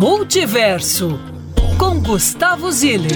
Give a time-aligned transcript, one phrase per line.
[0.00, 1.20] Multiverso
[1.76, 3.12] com Gustavo Ziller.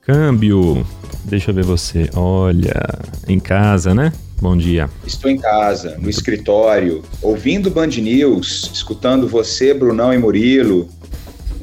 [0.00, 0.84] Câmbio.
[1.22, 2.10] Deixa eu ver você.
[2.16, 2.74] Olha,
[3.28, 4.12] em casa, né?
[4.42, 4.90] Bom dia.
[5.06, 10.88] Estou em casa, no escritório, ouvindo Band News, escutando você, Brunão e Murilo.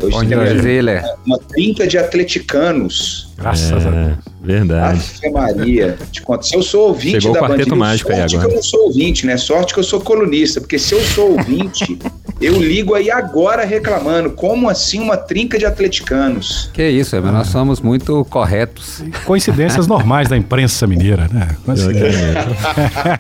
[0.02, 1.04] Hoje Bom dia, Ziller.
[1.26, 3.34] Uma trinca de atleticanos.
[3.38, 4.18] Graças é, a Deus.
[4.46, 5.02] Verdade.
[5.18, 5.98] Ave Maria.
[6.12, 6.46] Te conto.
[6.46, 8.48] Se eu sou ouvinte Chegou da o quarteto Band News, mágico sorte aí agora.
[8.48, 9.38] que eu não sou ouvinte, né?
[9.38, 11.98] Sorte que eu sou colunista, porque se eu sou ouvinte,
[12.40, 14.30] eu ligo aí agora reclamando.
[14.30, 16.70] Como assim uma trinca de atleticanos?
[16.74, 19.04] Que isso, mas nós somos muito corretos.
[19.26, 21.58] Coincidências normais da imprensa mineira, né?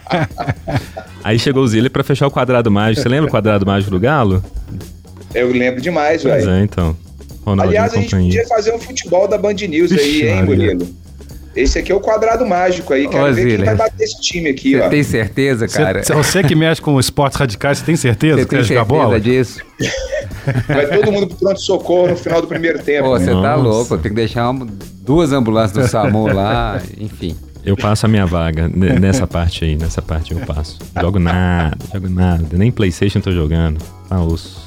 [1.23, 3.01] aí chegou o Zile para fechar o quadrado mágico.
[3.01, 4.43] Você lembra o quadrado mágico do Galo?
[5.33, 6.35] Eu lembro demais, velho.
[6.35, 6.95] Pois é, então.
[7.43, 10.87] Ronaldinho Aliás, a gente podia fazer um futebol da Band News aí, hein, Murilo?
[11.55, 13.07] Esse aqui é o quadrado mágico aí.
[13.07, 14.89] Quero Ô, ver Zília, quem vai bater esse time aqui, Você ó.
[14.89, 16.03] tem certeza, cara?
[16.03, 19.19] Cê, você que mexe com esportes radicais, você tem certeza você que quer jogar bola?
[19.19, 19.61] disso?
[20.67, 23.07] Vai todo mundo pro pronto-socorro no final do primeiro tempo.
[23.07, 23.97] Pô, você tá louco.
[23.97, 24.67] Tem que deixar uma,
[25.01, 27.35] duas ambulâncias do SAMU lá, enfim.
[27.63, 30.77] Eu passo a minha vaga nessa parte aí, nessa parte eu passo.
[31.01, 32.45] Jogo nada, jogo nada.
[32.55, 33.79] Nem Playstation tô jogando.
[34.07, 34.65] Tá osso.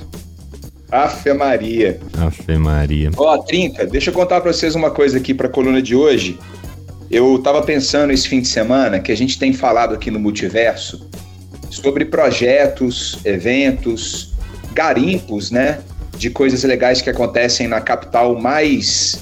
[0.90, 2.00] Afe Maria.
[2.18, 3.10] Afe Maria.
[3.16, 6.38] Ó, Trinca, deixa eu contar pra vocês uma coisa aqui pra coluna de hoje.
[7.10, 11.08] Eu estava pensando esse fim de semana que a gente tem falado aqui no Multiverso
[11.70, 14.34] sobre projetos, eventos,
[14.72, 15.80] garimpos, né?
[16.18, 19.20] De coisas legais que acontecem na capital mais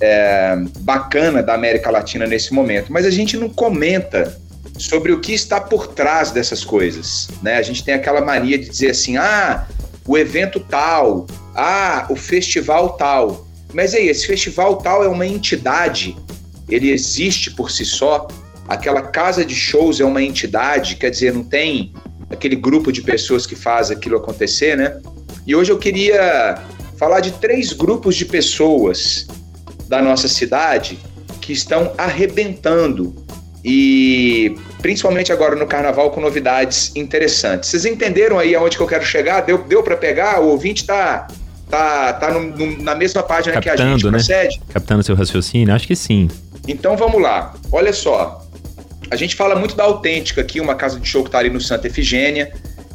[0.00, 2.90] é, bacana da América Latina nesse momento.
[2.90, 4.40] Mas a gente não comenta
[4.78, 7.56] sobre o que está por trás dessas coisas, né?
[7.56, 9.66] A gente tem aquela mania de dizer assim, ah,
[10.06, 13.46] o evento tal, ah, o festival tal.
[13.74, 16.16] Mas aí, esse festival tal é uma entidade
[16.70, 18.28] ele existe por si só.
[18.68, 21.92] Aquela casa de shows é uma entidade, quer dizer, não tem
[22.30, 25.00] aquele grupo de pessoas que faz aquilo acontecer, né?
[25.46, 26.62] E hoje eu queria
[26.96, 29.26] falar de três grupos de pessoas
[29.88, 30.98] da nossa cidade
[31.40, 33.16] que estão arrebentando
[33.64, 37.70] e principalmente agora no carnaval com novidades interessantes.
[37.70, 39.40] Vocês entenderam aí aonde que eu quero chegar?
[39.40, 40.40] Deu, deu para pegar?
[40.40, 41.26] O ouvinte tá
[41.70, 44.10] tá, tá no, no, na mesma página Captando, que a gente né?
[44.10, 44.60] procede?
[44.72, 45.74] Captando seu raciocínio?
[45.74, 46.28] Acho que sim.
[46.70, 47.52] Então vamos lá.
[47.72, 48.46] Olha só.
[49.10, 51.60] A gente fala muito da Autêntica aqui, uma casa de show que está ali no
[51.60, 52.52] Santa Efigênia,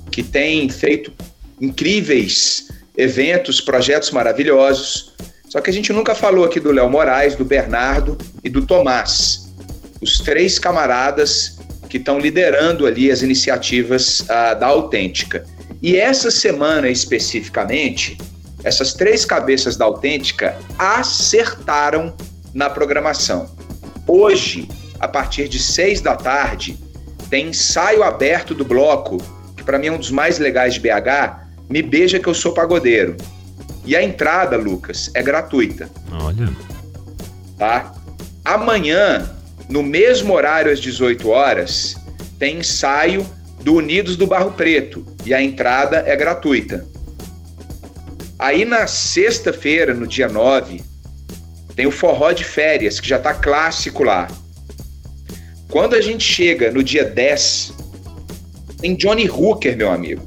[0.10, 1.12] que tem feito
[1.60, 5.14] incríveis eventos, projetos maravilhosos.
[5.50, 9.54] Só que a gente nunca falou aqui do Léo Moraes, do Bernardo e do Tomás.
[10.02, 11.58] Os três camaradas
[11.90, 15.46] que estão liderando ali as iniciativas uh, da Autêntica.
[15.82, 18.18] E essa semana especificamente,
[18.64, 22.16] essas três cabeças da Autêntica acertaram
[22.54, 23.65] na programação.
[24.08, 24.68] Hoje,
[25.00, 26.78] a partir de seis da tarde,
[27.30, 29.18] tem ensaio aberto do bloco,
[29.58, 32.54] que para mim é um dos mais legais de BH, Me Beija Que Eu Sou
[32.54, 33.18] Pagodeiro.
[33.84, 35.90] E a entrada, Lucas, é gratuita.
[36.12, 36.50] Olha.
[37.58, 37.94] Tá?
[38.44, 39.32] Amanhã,
[39.70, 41.96] no mesmo horário, às 18 horas,
[42.38, 43.26] tem ensaio
[43.62, 45.06] do Unidos do Barro Preto.
[45.26, 46.86] E a entrada é gratuita.
[48.38, 50.84] Aí na sexta-feira, no dia 9,
[51.76, 54.28] tem o forró de férias, que já tá clássico lá.
[55.70, 57.74] Quando a gente chega no dia 10,
[58.80, 60.22] tem Johnny Hooker, meu amigo.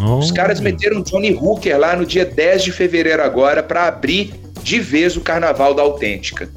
[0.00, 0.18] Oh.
[0.18, 4.78] Os caras meteram Johnny Hooker lá no dia 10 de fevereiro agora para abrir de
[4.78, 6.48] vez o Carnaval da Autêntica.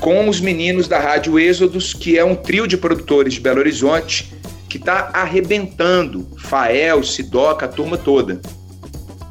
[0.00, 4.32] Com os meninos da Rádio Êxodos, que é um trio de produtores de Belo Horizonte,
[4.68, 6.26] que tá arrebentando.
[6.38, 8.40] Fael, Sidoca, a turma toda.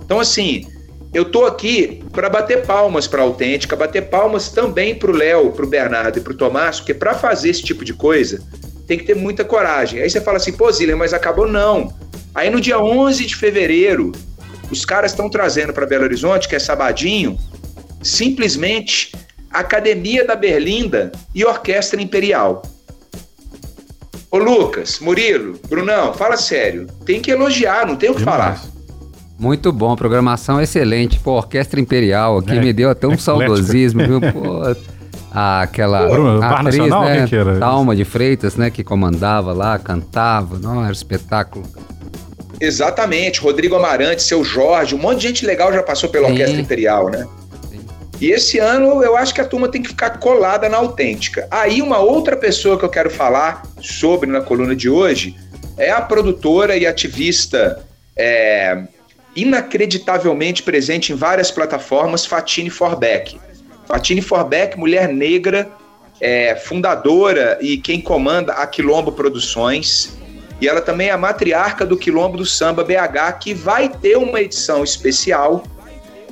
[0.05, 0.67] Então, assim,
[1.13, 5.51] eu tô aqui para bater palmas para a Autêntica, bater palmas também para o Léo,
[5.51, 8.41] para o Bernardo e para o Tomás, porque para fazer esse tipo de coisa
[8.85, 10.01] tem que ter muita coragem.
[10.01, 11.93] Aí você fala assim, pô, Zília, mas acabou não.
[12.33, 14.11] Aí no dia 11 de fevereiro,
[14.71, 17.37] os caras estão trazendo para Belo Horizonte, que é sabadinho,
[18.01, 19.11] simplesmente
[19.51, 22.61] Academia da Berlinda e Orquestra Imperial.
[24.31, 26.87] Ô Lucas, Murilo, Brunão, fala sério.
[27.03, 28.63] Tem que elogiar, não tem o que falar.
[29.39, 31.17] Muito bom, programação excelente.
[31.17, 34.19] Pô, Orquestra Imperial aqui é, me deu até um saudosismo, viu?
[34.19, 34.75] Pô,
[35.31, 37.25] aquela Bruno, atriz, Nacional, né?
[37.25, 37.57] que era?
[37.57, 38.69] Talma de Freitas, né?
[38.69, 40.59] Que comandava lá, cantava.
[40.59, 41.65] Não, era um espetáculo.
[42.59, 43.39] Exatamente.
[43.39, 46.33] Rodrigo Amarante, seu Jorge, um monte de gente legal já passou pela Sim.
[46.33, 47.25] Orquestra Imperial, né?
[47.71, 47.79] Sim.
[48.19, 51.47] E esse ano eu acho que a turma tem que ficar colada na autêntica.
[51.49, 55.37] Aí uma outra pessoa que eu quero falar sobre na coluna de hoje
[55.77, 57.81] é a produtora e ativista
[58.17, 58.83] é,
[59.41, 63.39] inacreditavelmente presente em várias plataformas, Fatine Forbeck.
[63.87, 65.71] Fatine Forbeck, mulher negra,
[66.21, 70.17] é, fundadora e quem comanda a Quilombo Produções.
[70.61, 74.41] e ela também é a matriarca do Quilombo do Samba BH, que vai ter uma
[74.41, 75.63] edição especial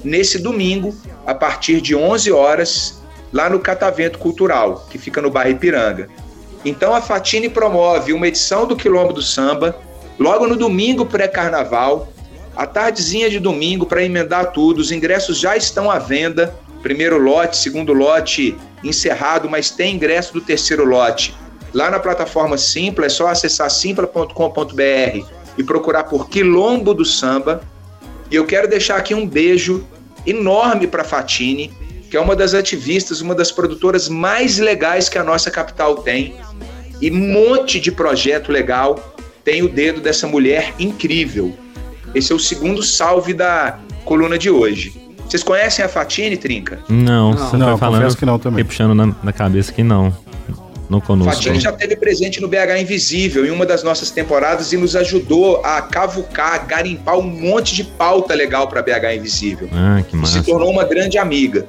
[0.04, 0.94] nesse domingo,
[1.26, 3.02] a partir de 11 horas,
[3.32, 6.10] lá no Catavento Cultural, que fica no bairro Ipiranga.
[6.66, 9.78] Então a Fatine promove uma edição do Quilombo do Samba,
[10.20, 12.12] logo no domingo pré-carnaval,
[12.58, 14.80] a tardezinha de domingo para emendar tudo.
[14.80, 16.54] Os ingressos já estão à venda.
[16.82, 21.34] Primeiro lote, segundo lote encerrado, mas tem ingresso do terceiro lote
[21.74, 25.26] lá na plataforma Simpla, é só acessar simpla.com.br
[25.58, 27.62] e procurar por Quilombo do Samba.
[28.32, 29.86] E eu quero deixar aqui um beijo
[30.26, 31.72] enorme para Fatine,
[32.10, 36.36] que é uma das ativistas, uma das produtoras mais legais que a nossa capital tem.
[37.00, 41.56] E um monte de projeto legal tem o dedo dessa mulher incrível.
[42.18, 44.94] Esse é o segundo salve da coluna de hoje.
[45.28, 46.80] Vocês conhecem a Fatine, Trinca?
[46.90, 48.66] Não, não você não, falando, que não também.
[48.66, 50.16] puxando na, na cabeça que não.
[50.90, 51.34] Não conosco.
[51.34, 55.62] Fatine já esteve presente no BH Invisível em uma das nossas temporadas e nos ajudou
[55.66, 59.70] a cavucar, garimpar um monte de pauta legal para BH Invisível.
[59.74, 60.40] Ah, que massa.
[60.40, 61.66] E se tornou uma grande amiga.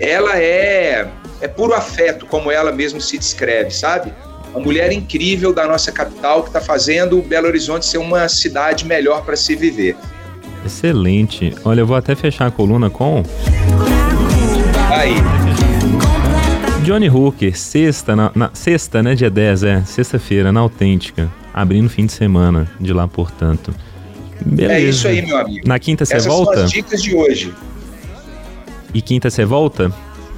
[0.00, 1.06] Ela é
[1.42, 4.12] é puro afeto, como ela mesmo se descreve, sabe?
[4.54, 9.24] Uma mulher incrível da nossa capital que está fazendo Belo Horizonte ser uma cidade melhor
[9.24, 9.96] para se viver.
[10.64, 11.54] Excelente.
[11.64, 13.22] Olha, eu vou até fechar a coluna com.
[14.90, 15.14] Aí.
[16.84, 19.14] Johnny Hooker, sexta, na, na, sexta, né?
[19.14, 19.82] Dia 10, é.
[19.84, 21.30] Sexta-feira, na Autêntica.
[21.54, 23.74] Abrindo fim de semana de lá, portanto.
[24.44, 24.74] Beleza.
[24.74, 25.66] É isso aí, meu amigo.
[25.66, 26.54] Na quinta você volta?
[26.54, 27.54] São as dicas de hoje.
[28.92, 29.92] E quinta você volta?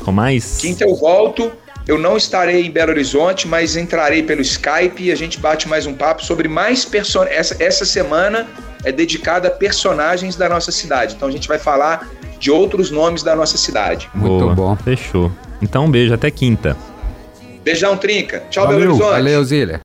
[0.04, 0.58] Com mais?
[0.58, 1.50] Quinta eu volto.
[1.86, 5.86] Eu não estarei em Belo Horizonte, mas entrarei pelo Skype e a gente bate mais
[5.86, 7.38] um papo sobre mais personagens.
[7.38, 8.46] Essa, essa semana
[8.84, 11.14] é dedicada a personagens da nossa cidade.
[11.14, 12.08] Então a gente vai falar
[12.38, 14.08] de outros nomes da nossa cidade.
[14.14, 14.54] Muito Boa.
[14.54, 14.76] bom.
[14.76, 15.30] Fechou.
[15.60, 16.74] Então um beijo, até quinta.
[17.62, 18.42] Beijão, Trinca.
[18.50, 18.80] Tchau, Valeu.
[18.80, 19.12] Belo Horizonte.
[19.12, 19.83] Valeu, Zília.